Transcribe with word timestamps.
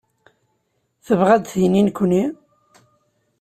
Tebɣa 1.05 1.31
ad 1.35 1.41
d-tini 1.43 1.81
nekkni? 1.87 2.23